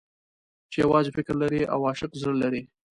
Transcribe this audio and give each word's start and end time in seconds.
چې 0.71 0.77
يوازې 0.85 1.11
فکر 1.17 1.35
لري 1.41 1.61
او 1.73 1.79
عاشق 1.87 2.11
زړه 2.21 2.35
لري. 2.43 2.61